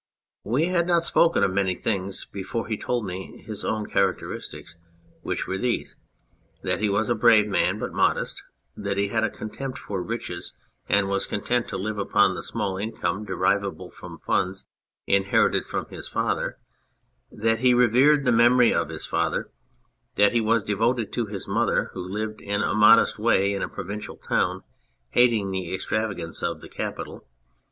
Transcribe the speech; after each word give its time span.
We 0.43 0.69
had 0.69 0.87
not 0.87 1.03
spoken 1.03 1.43
of 1.43 1.53
many 1.53 1.75
things 1.75 2.25
before 2.25 2.65
he 2.67 2.75
told 2.75 3.05
me 3.05 3.43
his 3.45 3.63
own 3.63 3.85
characteristics, 3.85 4.75
which 5.21 5.45
were 5.45 5.59
these: 5.59 5.95
that 6.63 6.79
he 6.79 6.89
was 6.89 7.07
a 7.07 7.13
brave 7.13 7.45
man 7.47 7.77
but 7.77 7.93
modest; 7.93 8.41
that 8.75 8.97
he 8.97 9.09
had 9.09 9.23
a 9.23 9.29
con 9.29 9.51
tempt 9.51 9.77
for 9.77 10.01
riches, 10.01 10.55
and 10.89 11.07
was 11.07 11.27
content 11.27 11.67
to 11.67 11.77
live 11.77 11.99
upon 11.99 12.33
the 12.33 12.41
small 12.41 12.79
income 12.79 13.25
derivable 13.25 13.91
from 13.91 14.17
funds 14.17 14.65
inherited 15.05 15.67
from 15.67 15.85
his 15.89 16.07
father; 16.07 16.57
that 17.31 17.59
he 17.59 17.75
revered 17.75 18.25
the 18.25 18.31
memory 18.31 18.73
of 18.73 18.89
his 18.89 19.05
father; 19.05 19.51
that 20.15 20.31
he 20.31 20.41
was 20.41 20.63
devoted 20.63 21.13
to 21.13 21.27
his 21.27 21.47
mother, 21.47 21.91
\vho 21.93 22.09
lived 22.09 22.41
in 22.41 22.63
a 22.63 22.73
modest 22.73 23.19
way 23.19 23.53
in 23.53 23.61
a 23.61 23.69
provincial 23.69 24.17
town, 24.17 24.63
hating 25.11 25.51
the 25.51 25.71
extravagance 25.71 26.41
of 26.41 26.61
the 26.61 26.69
capital. 26.69 27.27